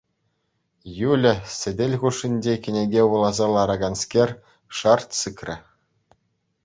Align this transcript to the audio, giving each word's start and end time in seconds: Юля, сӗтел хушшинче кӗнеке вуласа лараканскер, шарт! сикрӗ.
Юля, 1.11 1.35
сӗтел 1.57 1.91
хушшинче 2.01 2.53
кӗнеке 2.63 3.01
вуласа 3.09 3.47
лараканскер, 3.55 4.29
шарт! 4.77 5.07
сикрӗ. 5.19 5.55